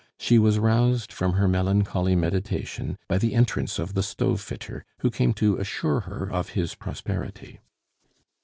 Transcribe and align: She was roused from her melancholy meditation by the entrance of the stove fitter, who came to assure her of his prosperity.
She 0.17 0.39
was 0.39 0.57
roused 0.57 1.13
from 1.13 1.33
her 1.33 1.47
melancholy 1.47 2.15
meditation 2.15 2.97
by 3.07 3.19
the 3.19 3.35
entrance 3.35 3.77
of 3.77 3.93
the 3.93 4.01
stove 4.01 4.41
fitter, 4.41 4.83
who 5.01 5.11
came 5.11 5.31
to 5.33 5.57
assure 5.57 5.99
her 5.99 6.27
of 6.27 6.49
his 6.57 6.73
prosperity. 6.73 7.59